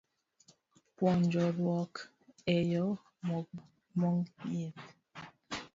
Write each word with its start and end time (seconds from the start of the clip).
Puonjruok 0.95 1.93
e 2.55 2.57
yo 2.71 2.85
mong'ith 3.99 4.77